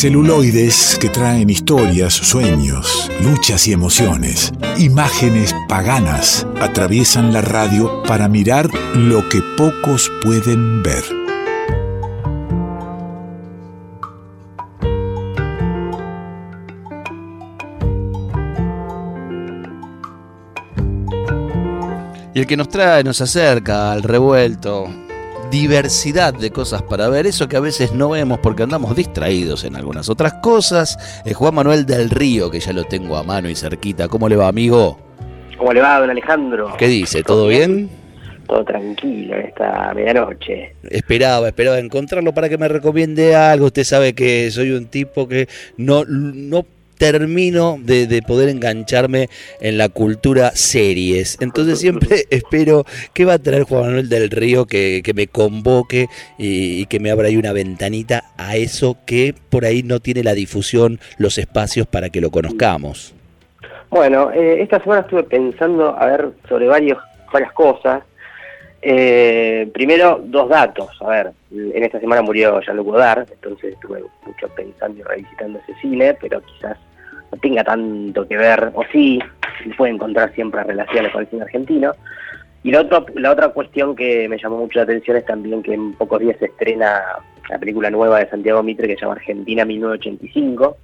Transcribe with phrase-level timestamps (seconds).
[0.00, 4.52] Celuloides que traen historias, sueños, luchas y emociones.
[4.78, 11.02] Imágenes paganas atraviesan la radio para mirar lo que pocos pueden ver.
[22.34, 24.88] Y el que nos trae, nos acerca al revuelto,
[25.50, 29.76] diversidad de cosas para ver, eso que a veces no vemos porque andamos distraídos en
[29.76, 31.22] algunas otras cosas.
[31.24, 34.08] Es Juan Manuel del Río, que ya lo tengo a mano y cerquita.
[34.08, 34.98] ¿Cómo le va, amigo?
[35.56, 36.74] ¿Cómo le va, don Alejandro?
[36.78, 37.22] ¿Qué dice?
[37.22, 37.90] ¿Todo bien?
[38.46, 40.74] Todo tranquilo en esta medianoche.
[40.90, 43.66] Esperaba, esperaba encontrarlo para que me recomiende algo.
[43.66, 46.64] Usted sabe que soy un tipo que no, no
[46.98, 49.28] termino de, poder engancharme
[49.60, 51.38] en la cultura series.
[51.40, 52.84] Entonces siempre espero
[53.14, 57.28] que va a traer Juan Manuel del Río que, me convoque y, que me abra
[57.28, 62.10] ahí una ventanita a eso que por ahí no tiene la difusión, los espacios para
[62.10, 63.14] que lo conozcamos.
[63.90, 66.98] Bueno, eh, esta semana estuve pensando a ver sobre varios,
[67.32, 68.02] varias cosas.
[68.82, 70.88] Eh, primero, dos datos.
[71.00, 75.74] A ver, en esta semana murió Jean-Luc Godard, entonces estuve mucho pensando y revisitando ese
[75.80, 76.76] cine, pero quizás
[77.30, 79.18] no tenga tanto que ver, o sí,
[79.76, 81.92] puede encontrar siempre relaciones con el cine argentino.
[82.62, 85.74] Y la, otro, la otra cuestión que me llamó mucho la atención es también que
[85.74, 87.02] en pocos días se estrena
[87.48, 90.76] la película nueva de Santiago Mitre que se llama Argentina 1985,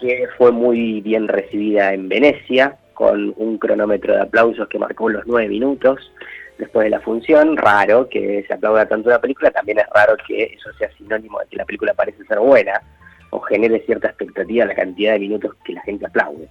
[0.00, 5.24] que fue muy bien recibida en Venecia, con un cronómetro de aplausos que marcó los
[5.26, 6.12] nueve minutos
[6.58, 7.56] después de la función.
[7.56, 11.46] Raro que se aplauda tanto la película, también es raro que eso sea sinónimo de
[11.46, 12.82] que la película parece ser buena
[13.30, 16.48] o genere cierta expectativa la cantidad de minutos que la gente aplaude.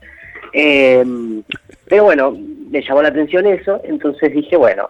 [0.54, 1.44] Em,
[1.88, 2.38] pero bueno,
[2.70, 4.90] me llamó la atención eso, entonces dije, bueno,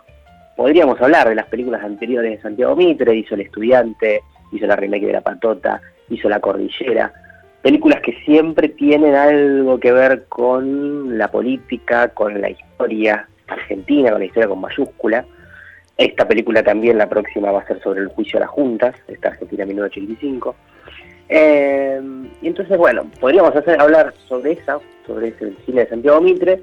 [0.56, 4.22] podríamos hablar de las películas anteriores de Santiago Mitre, hizo El Estudiante,
[4.52, 7.14] hizo la remake de La Patota, hizo La Cordillera,
[7.62, 14.20] películas que siempre tienen algo que ver con la política, con la historia argentina, con
[14.20, 15.26] la historia con mayúscula.
[15.97, 19.30] Esta película también, la próxima, va a ser sobre el juicio a las juntas, esta
[19.30, 20.56] Argentina 1985.
[21.30, 22.02] Eh,
[22.42, 26.62] y entonces, bueno, podríamos hacer hablar sobre esa, sobre ese cine de Santiago Mitre,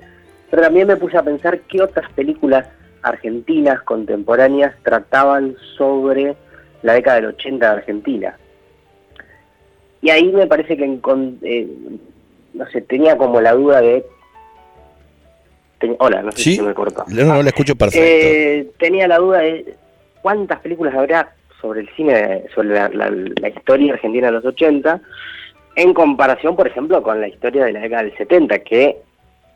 [0.51, 2.67] pero también me puse a pensar qué otras películas
[3.03, 6.37] argentinas contemporáneas trataban sobre
[6.83, 8.39] la década del 80 de Argentina.
[10.01, 10.85] Y ahí me parece que,
[11.43, 11.69] eh,
[12.53, 14.05] no sé, tenía como la duda de...
[15.99, 17.05] hola, no sé si me cortó.
[17.09, 18.07] No, no, la escucho perfecto.
[18.07, 19.75] Eh, tenía la duda de
[20.23, 25.01] cuántas películas habrá sobre el cine, sobre la, historia argentina de los 80,
[25.77, 28.99] en comparación, por ejemplo, con la historia de la década del 70, que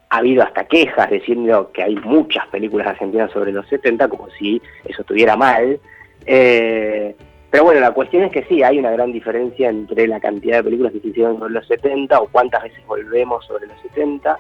[0.09, 4.61] ha habido hasta quejas diciendo que hay muchas películas argentinas sobre los 70, como si
[4.87, 5.79] eso estuviera mal.
[6.25, 7.15] Eh,
[7.51, 10.65] pero bueno, la cuestión es que sí, hay una gran diferencia entre la cantidad de
[10.65, 14.35] películas que se hicieron sobre los 70 o cuántas veces volvemos sobre los 70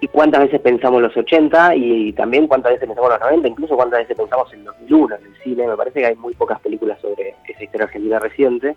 [0.00, 4.00] y cuántas veces pensamos los 80 y también cuántas veces pensamos los 90, incluso cuántas
[4.00, 5.66] veces pensamos en 2001 en el cine.
[5.66, 8.76] Me parece que hay muy pocas películas sobre esa historia argentina reciente.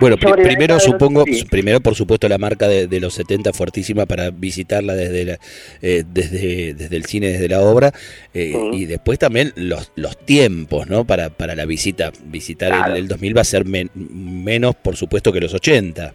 [0.00, 5.38] Bueno, primero supongo, primero por supuesto la marca de, los 70 fuertísima para visitarla desde
[5.82, 7.90] eh, desde, desde el cine, desde la obra,
[8.32, 11.04] eh, y después también los, los tiempos, ¿no?
[11.04, 15.52] Para, para la visita, visitar el, 2000 va a ser menos, por supuesto, que los
[15.52, 16.14] 80.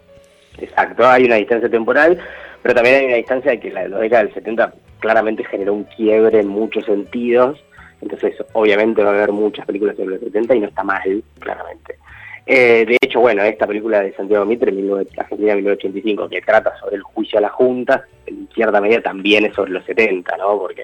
[0.59, 2.17] Exacto, hay una distancia temporal,
[2.63, 5.83] pero también hay una distancia de que la, la década del 70 claramente generó un
[5.83, 7.63] quiebre en muchos sentidos,
[8.01, 11.97] entonces obviamente va a haber muchas películas sobre los 70 y no está mal, claramente.
[12.45, 14.71] Eh, de hecho, bueno, esta película de Santiago Mitre,
[15.17, 19.53] Argentina 1985, que trata sobre el juicio a las juntas, en cierta medida también es
[19.53, 20.57] sobre los 70, ¿no?
[20.57, 20.83] Porque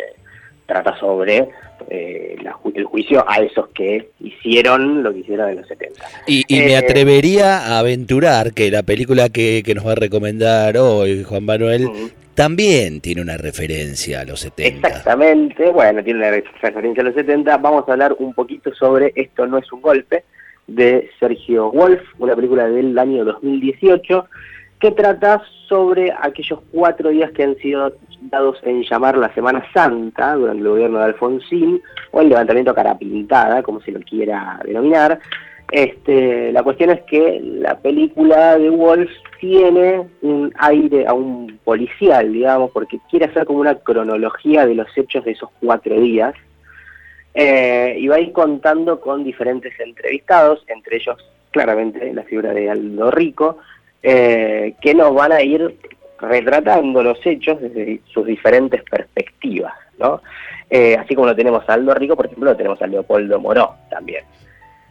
[0.69, 1.49] trata sobre
[1.89, 2.37] eh,
[2.75, 6.05] el juicio a esos que hicieron lo que hicieron en los 70.
[6.27, 11.23] Y, me eh, atrevería a aventurar que la película que, nos va a recomendar hoy
[11.23, 11.89] Juan Manuel
[12.35, 14.87] también tiene una referencia a los 70.
[14.87, 16.31] Exactamente, bueno, tiene una
[16.61, 17.57] referencia a los 70.
[17.57, 20.23] Vamos a hablar un poquito sobre Esto no es un golpe,
[20.67, 24.27] de Sergio Wolf, una película del año 2018,
[24.79, 30.35] que trata sobre aquellos cuatro días que han sido dados en llamar la Semana Santa
[30.35, 31.81] durante el gobierno de Alfonsín,
[32.11, 35.19] o el levantamiento cara pintada, como se lo quiera denominar.
[35.71, 42.33] Este, la cuestión es que la película de Wolf tiene un aire a un policial,
[42.33, 46.33] digamos, porque quiere hacer como una cronología de los hechos de esos cuatro días,
[47.35, 51.17] eh, y va a ir contando con diferentes entrevistados, entre ellos
[51.51, 53.59] claramente la figura de Aldo Rico,
[54.03, 55.77] eh, que nos van a ir
[56.19, 60.21] retratando los hechos desde sus diferentes perspectivas, ¿no?
[60.69, 63.75] Eh, así como lo tenemos a Aldo Rico, por ejemplo, lo tenemos a Leopoldo Moró
[63.89, 64.23] también.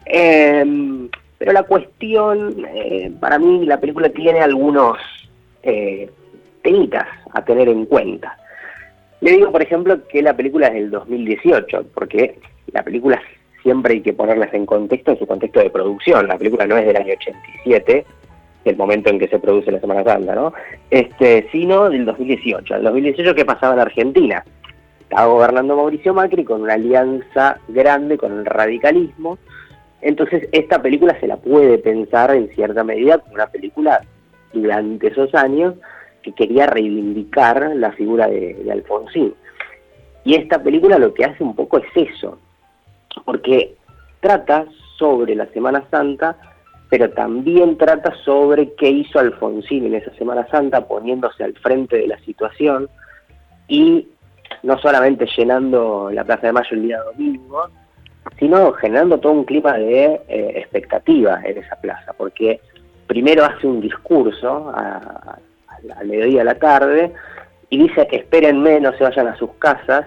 [0.05, 1.09] Em,
[1.39, 4.99] Pero la cuestión, eh, para mí la película tiene algunos
[5.63, 6.11] eh,
[6.63, 8.37] temitas a tener en cuenta.
[9.21, 12.39] Le digo, por ejemplo, que la película es del 2018, porque
[12.73, 13.23] la película
[13.63, 16.27] siempre hay que ponerlas en contexto, en su contexto de producción.
[16.27, 18.05] La película no es del año 87,
[18.69, 20.53] el momento en que se produce la Semana Santa, ¿no?
[20.91, 22.77] Este, sino del 2018.
[22.77, 24.45] El 2018, ¿qué pasaba en Argentina?
[25.01, 29.39] Estaba gobernando Mauricio Macri con una alianza grande con el radicalismo.
[30.01, 34.01] Entonces, esta película se la puede pensar en cierta medida como una película
[34.53, 35.75] durante esos años
[36.23, 39.35] que quería reivindicar la figura de Alfonsín.
[40.25, 42.39] Y esta película lo que hace un poco es eso,
[43.25, 43.75] porque
[44.21, 44.67] trata
[44.99, 46.37] sobre la Semana Santa,
[46.89, 52.09] pero también trata sobre qué hizo Alfonsín en esa Semana Santa, poniéndose al frente de
[52.09, 52.89] la situación
[53.67, 54.09] y
[54.63, 57.69] no solamente llenando la Plaza de Mayo el día domingo,
[58.39, 62.61] sino generando todo un clima de eh, expectativa en esa plaza, porque
[63.07, 67.13] primero hace un discurso al mediodía de la tarde
[67.71, 70.07] y dice que espérenme, no se vayan a sus casas,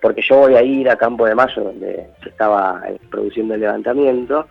[0.00, 3.60] porque yo voy a ir a Campo de Mayo, donde se estaba eh, produciendo el
[3.60, 4.46] levantamiento,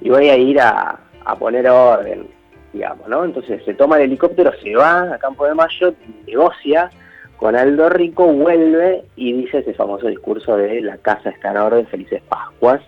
[0.00, 1.00] y voy a ir a,
[1.38, 2.28] poner orden,
[2.72, 3.24] digamos, ¿no?
[3.24, 5.94] Entonces se toma el helicóptero, se va a Campo de Mayo,
[6.26, 6.90] negocia
[7.36, 11.86] con Aldo Rico, vuelve y dice ese famoso discurso de la casa está en orden,
[11.86, 12.82] felices Pascuas,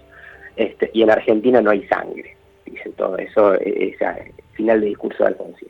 [0.56, 5.24] este, y en Argentina no hay sangre, dice todo eso, e, ese final de discurso
[5.24, 5.68] de Alfonsín.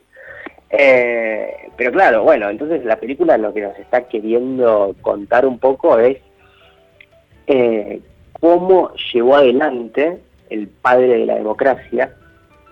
[0.69, 5.97] Eh, pero claro, bueno, entonces la película lo que nos está queriendo contar un poco
[5.97, 6.17] es
[7.47, 8.01] eh,
[8.39, 10.19] cómo llevó adelante
[10.49, 12.13] el padre de la democracia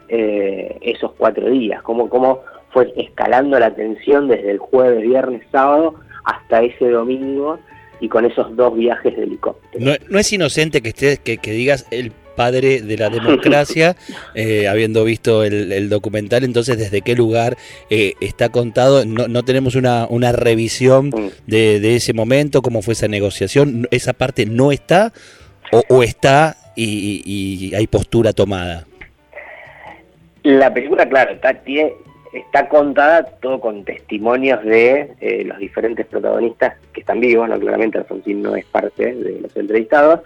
[0.07, 2.42] eh, esos cuatro días, cómo, cómo
[2.72, 5.95] fue escalando la tensión desde el jueves, viernes, sábado
[6.25, 7.60] hasta ese domingo
[8.00, 9.98] y con esos dos viajes de helicóptero.
[10.10, 13.95] No, es inocente que, estés, que, que digas el padre de la democracia,
[14.36, 17.57] eh, habiendo visto el, documental, entonces desde qué lugar
[17.89, 21.10] eh, está contado, no, no tenemos una, una revisión
[21.48, 25.13] de, de, ese momento, cómo fue esa negociación, esa parte no está
[25.89, 28.86] o, está y, hay postura tomada.
[30.44, 31.60] La película, claro, está,
[32.33, 37.98] está contada todo con testimonios de eh, los diferentes protagonistas que están vivos, no claramente
[37.98, 40.22] Alfonsín no es parte de los entrevistados,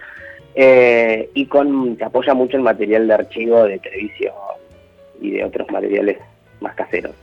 [0.54, 4.34] eh, y con se apoya mucho en material de archivo de televisión
[5.20, 6.18] y de otros materiales
[6.60, 7.14] más caseros.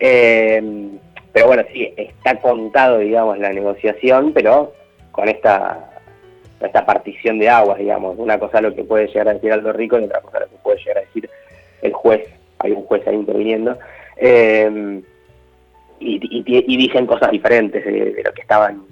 [0.00, 0.90] Eh,
[1.32, 4.74] pero bueno, sí, está contado, digamos, la negociación, pero
[5.12, 5.91] con esta
[6.66, 8.18] esta partición de aguas, digamos.
[8.18, 10.56] Una cosa lo que puede llegar a decir Aldo Rico y otra cosa lo que
[10.62, 11.28] puede llegar a decir
[11.82, 12.28] el juez.
[12.58, 13.78] Hay un juez ahí interviniendo.
[14.16, 15.02] Eh,
[16.04, 18.82] y, dicen cosas diferentes de, lo que estaban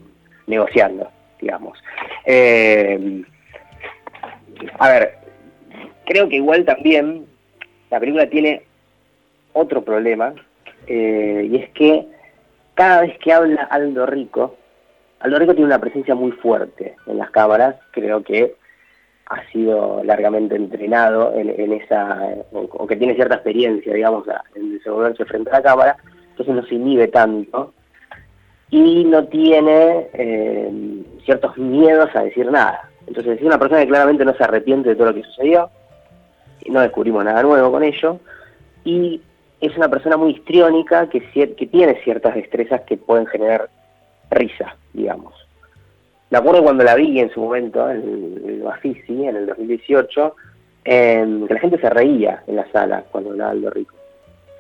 [0.47, 1.79] negociando, digamos.
[2.25, 3.23] Eh,
[4.79, 5.15] a ver,
[6.07, 7.27] creo que igual también
[7.91, 8.63] la película tiene
[9.53, 10.35] otro problema,
[10.87, 12.07] eh, y es que
[12.75, 14.57] cada vez que habla Aldo Rico,
[15.21, 18.55] Aldo Rico tiene una presencia muy fuerte en las cámaras, creo que
[19.27, 22.19] ha sido largamente entrenado en, esa,
[22.53, 24.25] o, que tiene cierta experiencia, digamos,
[24.57, 25.97] en desenvolverse frente a la cámara,
[26.31, 27.73] entonces no se inhibe tanto
[28.71, 32.91] y no tiene eh, ciertos miedos a decir nada.
[33.07, 35.71] Entonces es una persona que claramente no se arrepiente de todo lo que sucedió,
[36.67, 38.19] no descubrimos nada nuevo con ello,
[38.85, 39.21] y
[39.61, 41.21] es una persona muy histriónica que
[41.71, 43.69] tiene ciertas destrezas que pueden generar
[44.31, 45.35] risa, digamos.
[46.31, 50.37] Me acuerdo cuando la vi en su momento, en el Bafisi, en el 2018,
[50.85, 53.95] que la gente se reía en la sala cuando hablaba Aldo Rico.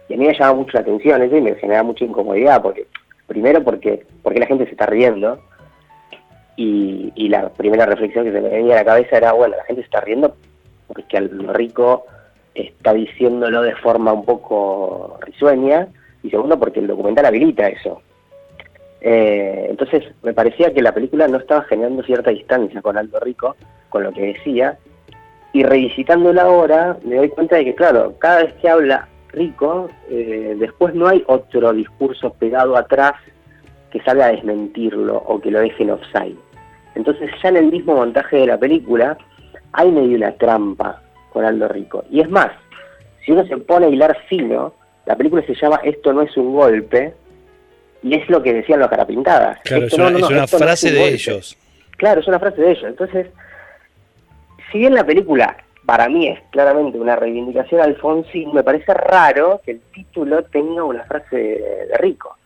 [0.08, 2.86] Y a mí me llamaba mucho la atención eso y me generaba mucha incomodidad, porque
[3.26, 5.40] primero porque, porque la gente se está riendo,
[6.56, 9.82] y, la primera reflexión que se me venía a la cabeza era, bueno, la gente
[9.82, 10.36] se está riendo
[10.88, 12.04] porque Aldo Rico
[12.54, 15.88] está diciéndolo de forma un poco risueña,
[16.22, 18.02] y segundo porque el documental habilita eso.
[19.00, 23.56] Eh, entonces me parecía que la película no estaba generando cierta distancia con Aldo Rico,
[23.88, 24.78] con lo que decía,
[25.52, 30.56] y revisitándola ahora me doy cuenta de que, claro, cada vez que habla Rico, eh,
[30.58, 33.14] después no hay otro discurso pegado atrás
[33.90, 36.36] que salga a desmentirlo o que lo deje en offside.
[36.94, 39.16] Entonces ya en el mismo montaje de la película
[39.72, 41.00] hay medio una trampa
[41.32, 42.04] con Aldo Rico.
[42.10, 42.50] Y es más,
[43.24, 44.72] si uno se pone a hilar fino,
[45.06, 47.14] la película se llama Esto no es un golpe,
[48.02, 49.58] y es lo que decían los carapintadas.
[49.64, 51.56] Claro, es una, frase de ellos.
[51.96, 52.84] Claro, es una frase de ellos.
[52.84, 53.26] Entonces,
[54.70, 59.60] si bien la película para mí es claramente una reivindicación a Alfonsín, me parece raro
[59.64, 62.36] que el título tenga una frase de Rico.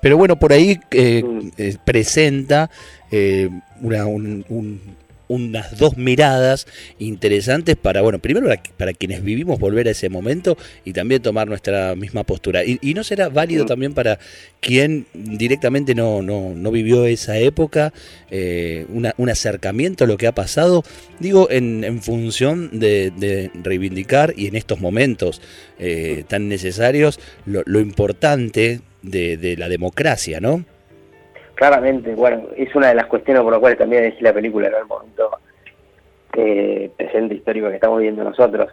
[0.00, 1.48] Pero bueno, por ahí eh, mm.
[1.58, 2.70] eh, presenta
[3.10, 3.48] eh,
[3.80, 4.96] una, un,
[5.28, 6.66] unas dos miradas
[6.98, 11.94] interesantes para, bueno, primero para, quienes vivimos volver a ese momento y también tomar nuestra
[11.94, 12.62] misma postura.
[12.64, 14.18] Y, no será válido también para
[14.60, 17.92] quien directamente no, no, no vivió esa época,
[18.30, 20.82] eh, un acercamiento a lo que ha pasado,
[21.20, 25.42] digo, en, en función de, reivindicar y en estos momentos
[25.78, 30.64] eh, tan necesarios lo, lo importante de, de la democracia, ¿no?
[31.56, 34.78] Claramente, bueno, es una de las cuestiones por las cuales también es la película, ¿no?
[34.78, 35.30] El momento
[36.34, 38.72] eh, presente histórico que estamos viendo nosotros.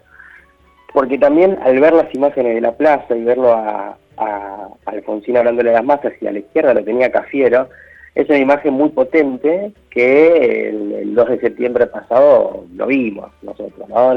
[0.93, 5.71] Porque también al ver las imágenes de la plaza y verlo a, a Alfonsín hablándole
[5.71, 7.69] de las masas y a la izquierda lo tenía Cafiero,
[8.15, 14.13] es una imagen muy potente que el, 2 de septiembre pasado lo vimos nosotros, ¿no?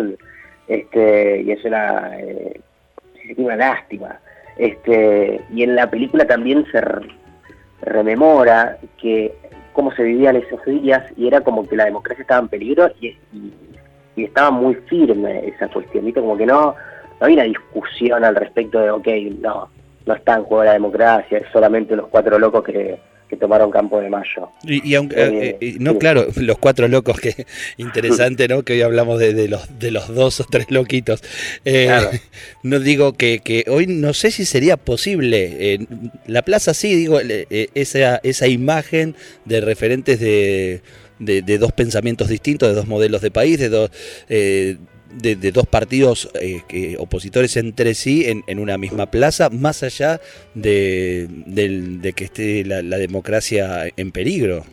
[0.69, 2.61] este, y es una, eh,
[3.39, 4.21] una lástima.
[4.59, 6.81] Este, y en la película también se,
[7.83, 9.35] rememora que
[9.73, 13.17] cómo se vivían esos días y era como que la democracia estaba en peligro y,
[14.17, 16.23] estaba muy firme esa cuestión, ¿viste?
[16.23, 16.75] Como que no, no
[17.21, 19.07] había una discusión al respecto de, ok,
[19.43, 19.69] no,
[20.07, 24.01] no está en juego la democracia, es solamente los cuatro locos que, que tomaron Campo
[24.01, 24.51] de Mayo.
[24.63, 28.63] Y, aunque, eh, eh, no, claro, los cuatro locos, que interesante, ¿no?
[28.63, 31.23] Que hoy hablamos de, los, de los dos o tres loquitos.
[31.65, 31.89] Eh,
[32.63, 35.79] no digo que, que, hoy no sé si sería posible.
[36.27, 40.83] la plaza sí, digo, esa, esa imagen de referentes de,
[41.19, 43.91] de, dos pensamientos distintos, de dos modelos de país, de dos
[45.17, 50.21] de, dos partidos eh, que, opositores entre sí en, una misma plaza, más allá
[50.55, 51.29] de,
[52.15, 54.65] que esté la, democracia en peligro.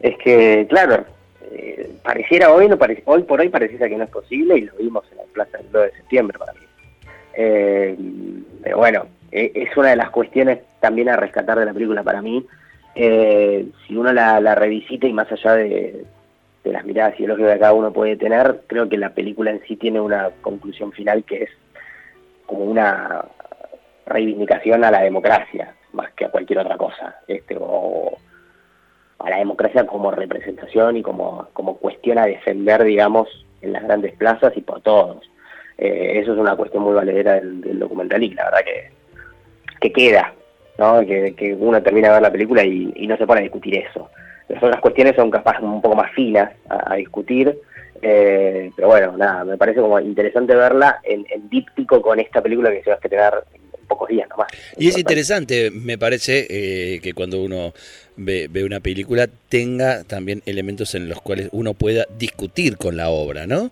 [0.00, 1.04] Es que, claro,
[1.52, 5.04] eh, pareciera hoy, no hoy por hoy pareciera que no es posible y lo vimos
[5.10, 6.60] en la plaza del 2 de septiembre para mí.
[7.34, 7.96] Eh,
[8.74, 12.44] bueno, es una de las cuestiones también a rescatar de la película para mí.
[12.94, 16.04] si uno la revisita y más allá de,
[16.70, 19.74] de las miradas ideológicas que cada uno puede tener, creo que la película en sí
[19.74, 21.50] tiene una conclusión final que es
[22.46, 23.24] como una
[24.06, 28.16] reivindicación a la democracia, más que a cualquier otra cosa, este, o
[29.18, 33.28] a la democracia como representación y como, como cuestión a defender, digamos,
[33.62, 35.28] en las grandes plazas y por todos.
[35.76, 38.90] Eh, eso es una cuestión muy valedera del, documental y la verdad que,
[39.80, 40.32] que queda,
[40.78, 41.00] ¿no?
[41.00, 43.76] Que, que uno termina de ver la película y, y no se pone a discutir
[43.76, 44.09] eso.
[44.60, 47.58] Las otras cuestiones son capaz un poco más finas a, discutir,
[48.02, 52.82] eh, pero bueno, nada, me parece como interesante verla en, díptico con esta película que
[52.82, 54.48] se va a estrenar en pocos días nomás.
[54.76, 57.72] Y es interesante, me parece, eh, que cuando uno
[58.16, 63.08] ve, ve, una película tenga también elementos en los cuales uno pueda discutir con la
[63.08, 63.70] obra, ¿no?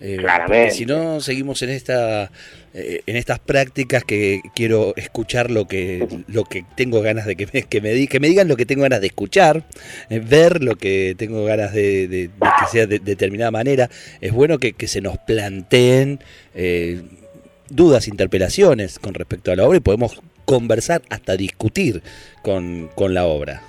[0.00, 0.72] Eh, Claramente.
[0.72, 2.30] Si no, seguimos en esta
[2.74, 7.48] eh, en estas prácticas que quiero escuchar lo que lo que tengo ganas de que
[7.50, 9.64] me, que me, que me digan lo que tengo ganas de escuchar,
[10.10, 13.88] eh, ver lo que tengo ganas de, que sea de, determinada manera.
[14.20, 16.20] Es bueno que, se nos planteen
[17.68, 22.02] dudas, interpelaciones con respecto a la obra y podemos conversar hasta discutir
[22.42, 23.62] con, con la obra.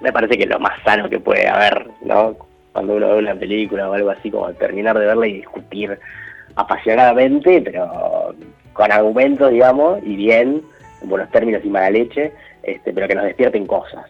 [0.00, 2.49] Me parece que es lo más sano que puede haber, ¿no?
[2.72, 5.98] Cuando uno ve una película o algo así, como terminar de verla y discutir
[6.54, 8.34] apasionadamente, pero
[8.72, 10.62] con argumentos, digamos, y bien,
[11.02, 14.06] en buenos términos y mala leche, este, pero que nos despierten cosas.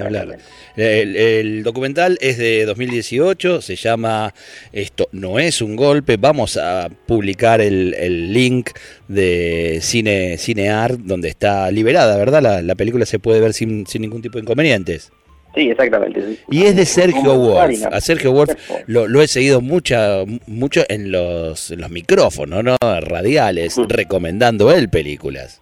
[0.00, 0.38] hablar.
[0.76, 4.34] El, documental es de 2018, se llama
[4.72, 6.16] Esto no es un golpe.
[6.16, 8.70] Vamos a publicar el, link
[9.06, 12.42] de Cine Cinear, donde está liberada, ¿verdad?
[12.42, 15.12] La, la película se puede ver sin, sin ningún tipo de inconvenientes.
[15.58, 16.38] Sí, exactamente.
[16.50, 17.84] Y es de Sergio Wolf.
[17.90, 18.52] A Sergio Wolf
[18.86, 22.76] lo, he seguido mucha, mucho en los, los micrófonos ¿no?
[22.80, 25.60] radiales, recomendando él películas.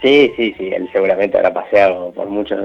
[0.00, 2.58] Sí, sí, sí, él seguramente habrá paseado por muchos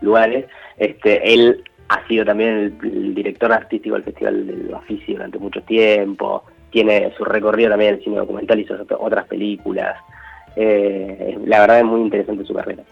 [0.00, 0.46] lugares.
[0.78, 6.42] Este, él ha sido también el, director artístico del Festival del Bafisi durante mucho tiempo.
[6.70, 9.98] Tiene su recorrido también en el cine documental, hizo otras películas.
[10.56, 12.82] Eh, la verdad es muy interesante su carrera.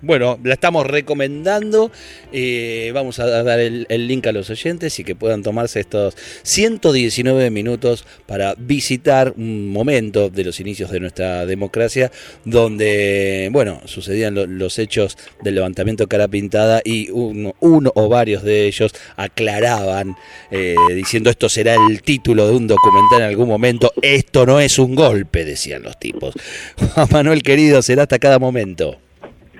[0.00, 1.90] Bueno, la estamos recomendando.
[2.32, 7.50] Eh, vamos a dar el, link a los oyentes y que puedan tomarse estos 119
[7.50, 12.12] minutos para visitar un momento de los inicios de nuestra democracia
[12.44, 18.92] donde, bueno, sucedían los hechos del levantamiento cara pintada y uno, o varios de ellos
[19.16, 20.16] aclaraban
[20.52, 23.92] eh, diciendo esto será el título de un documental en algún momento.
[24.00, 26.34] Esto no es un golpe, decían los tipos.
[26.94, 29.00] Juan Manuel querido, será hasta cada momento.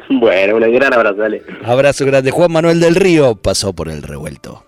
[0.20, 1.42] Bueno, un gran abrazo, dale.
[1.64, 2.30] Abrazo grande.
[2.30, 4.64] Juan Manuel del Río pasó por el revuelto.